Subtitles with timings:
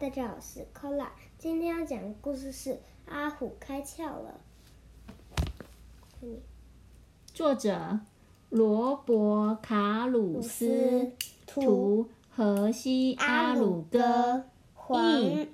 [0.00, 1.08] 大家好，我是 Cola。
[1.36, 4.40] 今天要讲的故事是阿虎开窍了。
[7.34, 8.00] 作者
[8.48, 11.12] 罗伯·卡鲁斯，
[11.46, 15.46] 图荷西阿鲁哥，黄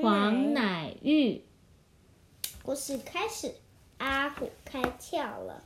[0.00, 1.44] 黄乃玉。
[2.62, 3.54] 故事开始，
[3.98, 5.62] 阿虎开窍了。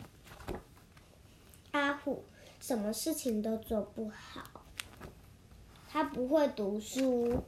[1.70, 2.24] 阿虎
[2.58, 4.42] 什么事情都做不好，
[5.88, 7.44] 他不会读书。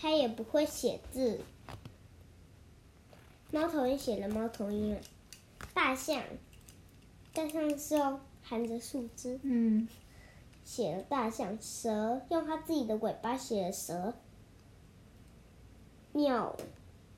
[0.00, 1.40] 他也不会写字。
[3.50, 4.98] 猫头鹰写了猫头鹰，
[5.74, 6.22] 大象，
[7.34, 7.96] 大象是
[8.42, 9.86] 含着树枝，嗯，
[10.64, 11.60] 写了大象。
[11.60, 14.14] 蛇用它自己的尾巴写了蛇。
[16.12, 16.56] 鸟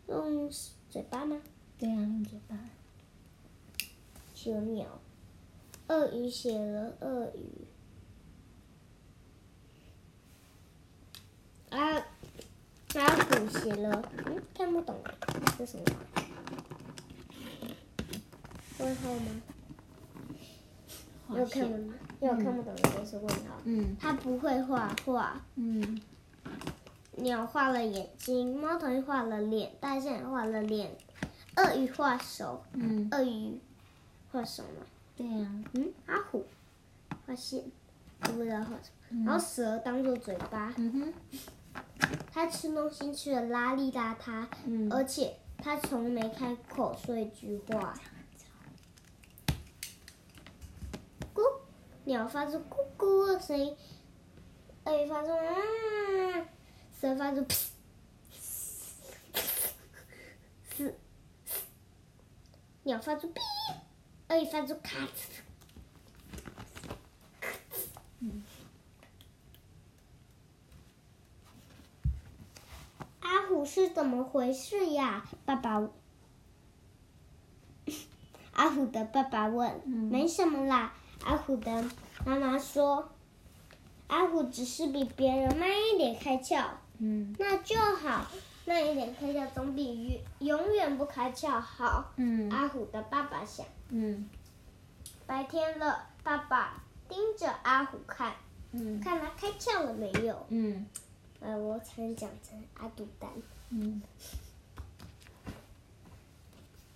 [0.08, 0.50] 用
[0.90, 1.40] 嘴巴吗？
[1.78, 2.58] 对啊，用嘴巴
[4.34, 4.98] 写了鸟。
[5.86, 7.46] 鳄鱼写了鳄鱼。
[11.70, 12.08] 啊。
[13.00, 14.96] 阿虎写了，嗯，看不懂，
[15.58, 15.84] 这什么？
[18.78, 19.42] 问号吗？
[21.30, 23.60] 又看不，又看不懂的都是问号。
[23.64, 23.96] 嗯。
[23.98, 25.40] 他不会画画。
[25.54, 26.00] 嗯。
[27.12, 30.94] 鸟画了眼睛，猫头鹰画了脸，大象画了脸，
[31.56, 32.62] 鳄鱼画手。
[32.74, 33.08] 嗯。
[33.12, 33.58] 鳄鱼
[34.30, 34.84] 画手吗？
[35.16, 35.48] 对呀。
[35.74, 35.92] 嗯。
[36.06, 36.44] 阿虎
[37.26, 37.64] 画线，
[38.20, 39.24] 不知道画什么。
[39.24, 40.74] 然后蛇当做嘴巴。
[40.76, 41.14] 嗯哼。
[42.32, 44.46] 他吃东西吃的邋里邋遢，
[44.90, 47.94] 而且他从没开口说一句话。
[51.34, 51.42] 咕，
[52.04, 53.76] 鸟发出咕咕的声音，
[54.84, 56.46] 鳄鱼发出啊，
[57.00, 57.68] 蛇发出噗，
[60.76, 60.94] 嘶，
[62.82, 63.40] 鸟发出哔，
[64.28, 65.42] 鳄鱼发出咔哧。
[73.64, 75.24] 是怎么回事呀？
[75.44, 75.88] 爸爸，
[78.52, 79.86] 阿虎的爸爸问。
[79.86, 80.92] 没什么啦，
[81.24, 81.84] 阿虎的
[82.24, 83.08] 妈妈说。
[84.08, 86.62] 阿虎只是比别人慢一点开窍。
[86.98, 87.34] 嗯。
[87.38, 88.26] 那就好，
[88.66, 92.12] 慢一点开窍总比永远不开窍好。
[92.16, 92.50] 嗯。
[92.50, 93.64] 阿虎的爸爸想。
[93.88, 94.28] 嗯。
[95.26, 98.34] 白天了，爸爸盯着阿虎看。
[98.72, 99.00] 嗯。
[99.00, 100.44] 看他开窍了没有？
[100.50, 100.86] 嗯。
[101.42, 103.28] 呃，我才能讲成阿杜丹。
[103.70, 104.00] 嗯。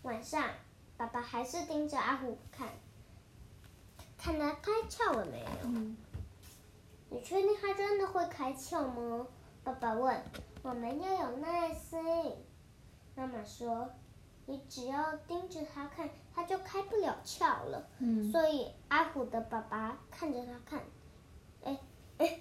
[0.02, 0.48] 晚上，
[0.96, 2.68] 爸爸还是盯着阿虎看，
[4.16, 5.46] 看他开窍了没有。
[5.64, 5.96] 嗯。
[7.10, 9.26] 你确定他真的会开窍吗？
[9.64, 10.22] 爸爸问。
[10.62, 11.98] 我们要有耐心。
[13.16, 13.90] 妈妈说
[14.46, 18.30] ：“你只要盯着他看，他就开不了窍了。”嗯。
[18.30, 20.80] 所以阿虎的爸爸看着他看，
[21.64, 21.78] 哎
[22.18, 22.40] 哎。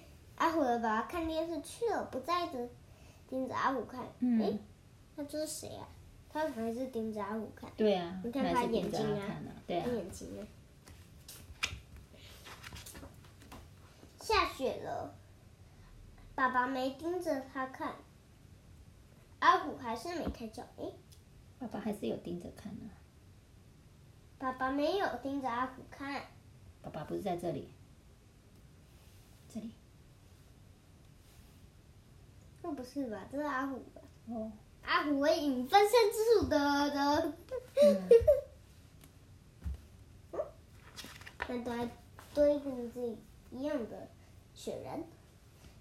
[0.78, 2.68] 爸爸看电视去了，不在这，
[3.28, 4.04] 盯着阿虎看。
[4.40, 4.58] 哎，
[5.14, 5.88] 那这是谁啊？
[6.28, 7.70] 他还是盯着阿虎看。
[7.76, 8.20] 对啊。
[8.24, 9.86] 你看他眼睛啊，对啊。
[9.86, 10.46] 眼睛啊。
[14.20, 15.14] 下雪了，
[16.34, 17.94] 爸爸没盯着他看，
[19.38, 20.62] 阿虎还是没开窍。
[20.78, 20.92] 哎，
[21.58, 22.90] 爸爸还是有盯着看呢。
[24.38, 26.22] 爸爸没有盯着阿虎看。
[26.82, 27.70] 爸爸不是在这里。
[29.48, 29.70] 这里。
[32.76, 33.18] 不是吧？
[33.32, 34.00] 这是阿虎吧？
[34.28, 34.52] 哦，
[34.84, 36.58] 阿虎为引分身之术的
[36.90, 37.32] 的。
[37.82, 38.08] 嗯。
[41.48, 41.88] 那堆
[42.34, 43.00] 堆跟这
[43.50, 44.08] 一样的
[44.54, 45.04] 雪人，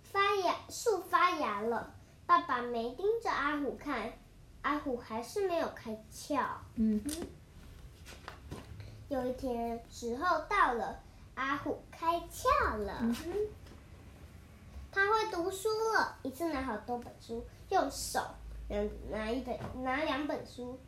[0.04, 1.94] 发芽树发芽了。
[2.28, 4.14] 爸爸没盯着阿虎看，
[4.62, 6.44] 阿虎还是没有开窍。
[6.76, 7.28] 嗯哼。
[9.10, 11.00] 有一天，时候到了，
[11.36, 13.00] 阿虎开窍了。
[13.02, 13.34] 嗯哼。
[14.96, 18.22] 他会读书了，一次拿好多本书，用手
[18.70, 18.78] 拿
[19.12, 20.80] 拿一本，拿两本书，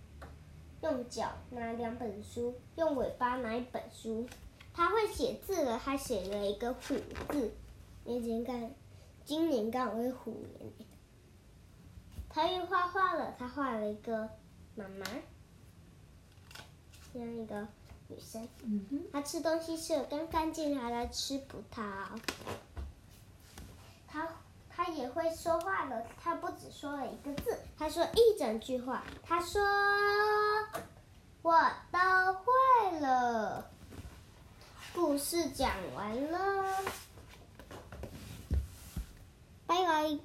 [0.82, 4.26] 用脚拿两本书，用尾巴拿一本书。
[4.74, 6.96] 他会写字了，他写了一个虎
[7.30, 7.52] 字。
[8.06, 8.72] 年年干，
[9.26, 10.72] 今年刚好是虎年。
[12.30, 14.30] 他又画画了，他画了一个
[14.76, 15.06] 妈妈，
[17.12, 17.68] 这样一个
[18.08, 18.48] 女生。
[18.64, 19.04] 嗯哼。
[19.12, 21.82] 他吃东西吃的干干净净，还在吃葡萄。
[25.40, 29.04] 说话了，他不只说了一个字，他说一整句话。
[29.24, 29.62] 他说
[31.44, 31.54] ：“我
[31.92, 32.00] 都
[32.34, 33.70] 会了。”
[34.96, 36.84] 故事讲完了，
[39.68, 40.18] 拜拜。